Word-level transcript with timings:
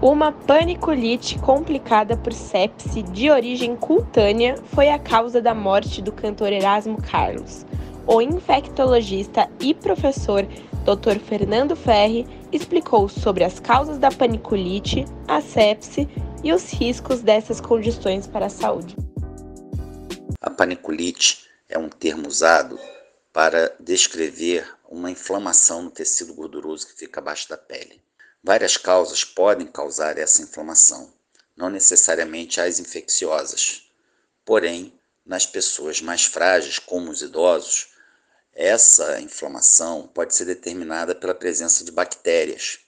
Uma 0.00 0.30
paniculite 0.30 1.36
complicada 1.40 2.16
por 2.16 2.32
sepse 2.32 3.02
de 3.02 3.30
origem 3.30 3.74
cutânea 3.74 4.54
foi 4.72 4.90
a 4.90 4.98
causa 4.98 5.42
da 5.42 5.52
morte 5.52 6.00
do 6.00 6.12
cantor 6.12 6.52
Erasmo 6.52 7.02
Carlos. 7.02 7.66
O 8.06 8.22
infectologista 8.22 9.50
e 9.58 9.74
professor 9.74 10.46
Dr. 10.84 11.18
Fernando 11.18 11.74
Ferri 11.74 12.24
explicou 12.52 13.08
sobre 13.08 13.42
as 13.42 13.58
causas 13.58 13.98
da 13.98 14.08
paniculite, 14.08 15.04
a 15.26 15.40
sepse 15.40 16.08
e 16.44 16.52
os 16.52 16.72
riscos 16.72 17.20
dessas 17.20 17.60
condições 17.60 18.24
para 18.28 18.46
a 18.46 18.50
saúde. 18.50 18.94
A 20.40 20.48
paniculite 20.48 21.48
é 21.68 21.76
um 21.76 21.88
termo 21.88 22.28
usado 22.28 22.78
para 23.32 23.74
descrever 23.80 24.64
uma 24.88 25.10
inflamação 25.10 25.82
no 25.82 25.90
tecido 25.90 26.34
gorduroso 26.34 26.86
que 26.86 26.96
fica 26.96 27.18
abaixo 27.18 27.48
da 27.48 27.56
pele. 27.56 28.00
Várias 28.42 28.76
causas 28.76 29.24
podem 29.24 29.66
causar 29.66 30.16
essa 30.16 30.42
inflamação, 30.42 31.12
não 31.56 31.68
necessariamente 31.68 32.60
as 32.60 32.78
infecciosas. 32.78 33.90
Porém, 34.44 34.98
nas 35.26 35.44
pessoas 35.44 36.00
mais 36.00 36.24
frágeis, 36.24 36.78
como 36.78 37.10
os 37.10 37.20
idosos, 37.20 37.88
essa 38.54 39.20
inflamação 39.20 40.08
pode 40.08 40.34
ser 40.34 40.44
determinada 40.44 41.14
pela 41.14 41.34
presença 41.34 41.84
de 41.84 41.92
bactérias. 41.92 42.80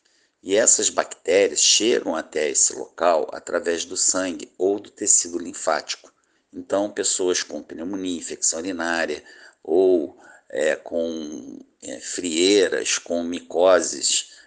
E 0.42 0.56
essas 0.56 0.88
bactérias 0.88 1.60
chegam 1.60 2.16
até 2.16 2.48
esse 2.48 2.72
local 2.72 3.28
através 3.32 3.84
do 3.84 3.96
sangue 3.96 4.50
ou 4.56 4.80
do 4.80 4.90
tecido 4.90 5.38
linfático. 5.38 6.12
Então, 6.52 6.90
pessoas 6.90 7.42
com 7.42 7.62
pneumonia, 7.62 8.18
infecção 8.18 8.58
urinária 8.58 9.22
ou 9.62 10.18
é, 10.48 10.74
com 10.74 11.60
é, 11.82 12.00
frieiras, 12.00 12.98
com 12.98 13.22
micoses 13.22 14.39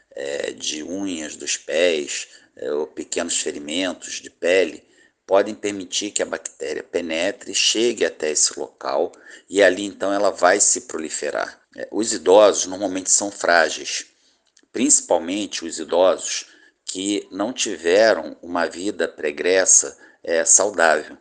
de 0.65 0.83
unhas 0.83 1.35
dos 1.35 1.57
pés 1.57 2.27
é, 2.55 2.71
ou 2.71 2.87
pequenos 2.87 3.39
ferimentos 3.39 4.21
de 4.21 4.29
pele 4.29 4.83
podem 5.25 5.55
permitir 5.55 6.11
que 6.11 6.21
a 6.21 6.25
bactéria 6.25 6.83
penetre, 6.83 7.55
chegue 7.55 8.05
até 8.05 8.31
esse 8.31 8.59
local 8.59 9.11
e 9.49 9.63
ali 9.63 9.83
então 9.85 10.13
ela 10.13 10.29
vai 10.29 10.59
se 10.59 10.81
proliferar. 10.81 11.61
É, 11.75 11.87
os 11.91 12.13
idosos 12.13 12.65
normalmente 12.65 13.09
são 13.09 13.31
frágeis, 13.31 14.05
principalmente 14.71 15.65
os 15.65 15.79
idosos 15.79 16.47
que 16.85 17.27
não 17.31 17.53
tiveram 17.53 18.37
uma 18.41 18.65
vida 18.65 19.07
pregressa 19.07 19.97
é, 20.23 20.45
saudável, 20.45 21.17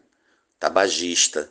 tabagista, 0.59 1.51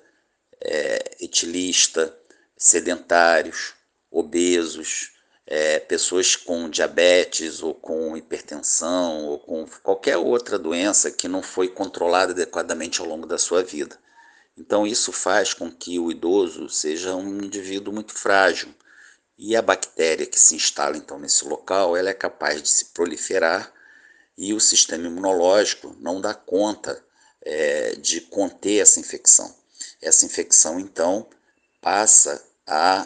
é, 0.60 1.18
etilista, 1.20 2.16
sedentários, 2.56 3.74
obesos, 4.12 5.14
é, 5.54 5.82
pessoas 5.82 6.34
com 6.38 6.70
diabetes 6.70 7.62
ou 7.62 7.76
com 7.76 8.16
hipertensão 8.16 9.26
ou 9.26 9.38
com 9.38 9.66
qualquer 9.84 10.16
outra 10.16 10.58
doença 10.58 11.12
que 11.12 11.28
não 11.28 11.44
foi 11.44 11.68
controlada 11.68 12.32
adequadamente 12.32 13.02
ao 13.02 13.06
longo 13.06 13.28
da 13.28 13.38
sua 13.38 13.62
vida. 13.62 14.00
Então, 14.58 14.88
isso 14.88 15.12
faz 15.12 15.54
com 15.54 15.70
que 15.70 16.00
o 16.00 16.10
idoso 16.10 16.70
seja 16.70 17.14
um 17.16 17.44
indivíduo 17.44 17.94
muito 17.94 18.14
frágil. 18.14 18.74
E 19.38 19.54
a 19.54 19.62
bactéria 19.62 20.26
que 20.26 20.40
se 20.40 20.56
instala 20.56 20.96
então 20.96 21.20
nesse 21.20 21.44
local, 21.44 21.98
ela 21.98 22.10
é 22.10 22.14
capaz 22.14 22.62
de 22.64 22.70
se 22.70 22.86
proliferar 22.86 23.74
e 24.38 24.54
o 24.54 24.60
sistema 24.60 25.08
imunológico 25.08 25.94
não 26.00 26.22
dá 26.22 26.34
conta 26.34 27.04
é, 27.42 27.96
de 27.98 28.22
conter 28.22 28.80
essa 28.80 29.02
infecção. 29.02 29.54
Essa 30.02 30.26
infecção 30.26 30.80
então 30.80 31.28
passa 31.82 32.42
a 32.66 33.06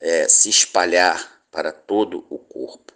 é, 0.00 0.28
se 0.28 0.48
espalhar 0.48 1.35
para 1.56 1.72
todo 1.72 2.22
o 2.28 2.38
corpo. 2.38 2.92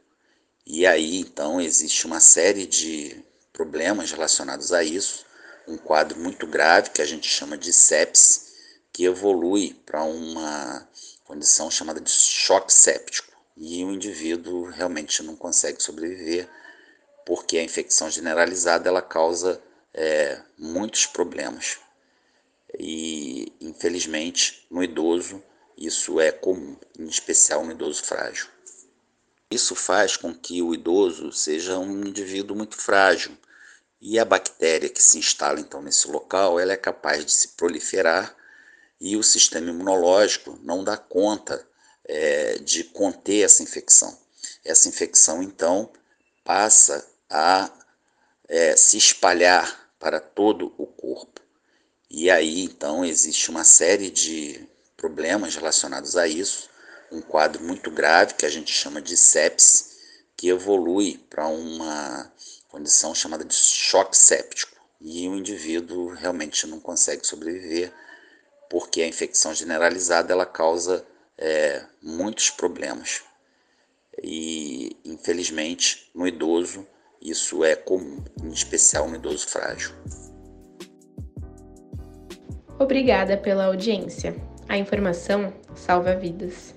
E 0.66 0.86
aí 0.86 1.16
então 1.16 1.58
existe 1.58 2.04
uma 2.04 2.20
série 2.20 2.66
de 2.66 3.24
problemas 3.54 4.10
relacionados 4.10 4.70
a 4.70 4.84
isso, 4.84 5.24
um 5.66 5.78
quadro 5.78 6.20
muito 6.20 6.46
grave 6.46 6.90
que 6.90 7.00
a 7.00 7.06
gente 7.06 7.26
chama 7.26 7.56
de 7.56 7.72
sepsis, 7.72 8.52
que 8.92 9.04
evolui 9.04 9.80
para 9.86 10.02
uma 10.02 10.86
condição 11.24 11.70
chamada 11.70 12.02
de 12.02 12.10
choque 12.10 12.70
séptico. 12.70 13.32
E 13.56 13.82
o 13.82 13.92
indivíduo 13.92 14.68
realmente 14.68 15.22
não 15.22 15.36
consegue 15.36 15.82
sobreviver, 15.82 16.46
porque 17.24 17.56
a 17.56 17.64
infecção 17.64 18.10
generalizada 18.10 18.90
ela 18.90 19.00
causa 19.00 19.58
é, 19.94 20.38
muitos 20.58 21.06
problemas. 21.06 21.78
E 22.78 23.54
infelizmente 23.58 24.66
no 24.70 24.84
idoso 24.84 25.42
isso 25.80 26.20
é 26.20 26.30
comum, 26.30 26.76
em 26.98 27.06
especial 27.06 27.64
no 27.64 27.72
idoso 27.72 28.04
frágil. 28.04 28.48
Isso 29.50 29.74
faz 29.74 30.16
com 30.16 30.32
que 30.32 30.62
o 30.62 30.72
idoso 30.72 31.32
seja 31.32 31.76
um 31.76 32.06
indivíduo 32.06 32.56
muito 32.56 32.76
frágil 32.76 33.36
e 34.00 34.16
a 34.16 34.24
bactéria 34.24 34.88
que 34.88 35.02
se 35.02 35.18
instala 35.18 35.58
então 35.58 35.82
nesse 35.82 36.06
local, 36.08 36.60
ela 36.60 36.72
é 36.72 36.76
capaz 36.76 37.24
de 37.26 37.32
se 37.32 37.48
proliferar 37.48 38.36
e 39.00 39.16
o 39.16 39.24
sistema 39.24 39.70
imunológico 39.70 40.56
não 40.62 40.84
dá 40.84 40.96
conta 40.96 41.66
é, 42.04 42.58
de 42.58 42.84
conter 42.84 43.44
essa 43.44 43.62
infecção. 43.62 44.16
Essa 44.64 44.88
infecção 44.88 45.42
então 45.42 45.90
passa 46.44 47.04
a 47.28 47.70
é, 48.48 48.76
se 48.76 48.96
espalhar 48.96 49.90
para 49.98 50.20
todo 50.20 50.72
o 50.78 50.86
corpo. 50.86 51.40
E 52.08 52.30
aí 52.30 52.62
então 52.62 53.04
existe 53.04 53.50
uma 53.50 53.64
série 53.64 54.10
de 54.10 54.64
problemas 54.96 55.56
relacionados 55.56 56.16
a 56.16 56.28
isso, 56.28 56.70
um 57.10 57.20
quadro 57.20 57.62
muito 57.62 57.90
grave 57.90 58.34
que 58.34 58.46
a 58.46 58.50
gente 58.50 58.72
chama 58.72 59.00
de 59.00 59.16
sepsis, 59.16 59.98
que 60.36 60.48
evolui 60.48 61.18
para 61.28 61.46
uma 61.46 62.32
condição 62.68 63.14
chamada 63.14 63.44
de 63.44 63.54
choque 63.54 64.16
séptico 64.16 64.80
e 65.00 65.28
o 65.28 65.36
indivíduo 65.36 66.14
realmente 66.14 66.66
não 66.66 66.78
consegue 66.78 67.26
sobreviver 67.26 67.92
porque 68.68 69.02
a 69.02 69.08
infecção 69.08 69.52
generalizada 69.52 70.32
ela 70.32 70.46
causa 70.46 71.04
é, 71.36 71.84
muitos 72.00 72.50
problemas 72.50 73.22
e 74.22 74.96
infelizmente 75.04 76.10
no 76.14 76.26
idoso 76.26 76.86
isso 77.20 77.64
é 77.64 77.76
comum, 77.76 78.24
em 78.42 78.50
especial 78.50 79.08
no 79.08 79.16
idoso 79.16 79.46
frágil. 79.48 79.94
Obrigada 82.78 83.36
pela 83.36 83.66
audiência. 83.66 84.34
A 84.66 84.78
informação 84.78 85.52
salva 85.74 86.16
vidas. 86.16 86.74